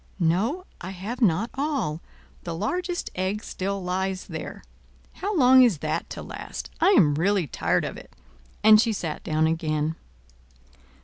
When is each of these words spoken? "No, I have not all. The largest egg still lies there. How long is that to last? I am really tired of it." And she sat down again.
"No, 0.17 0.63
I 0.81 0.89
have 0.89 1.21
not 1.21 1.51
all. 1.53 2.01
The 2.41 2.55
largest 2.55 3.11
egg 3.13 3.43
still 3.43 3.83
lies 3.83 4.25
there. 4.25 4.63
How 5.13 5.37
long 5.37 5.61
is 5.61 5.77
that 5.77 6.09
to 6.09 6.23
last? 6.23 6.71
I 6.79 6.87
am 6.97 7.13
really 7.13 7.45
tired 7.45 7.85
of 7.85 7.97
it." 7.97 8.11
And 8.63 8.81
she 8.81 8.93
sat 8.93 9.23
down 9.23 9.45
again. 9.45 9.95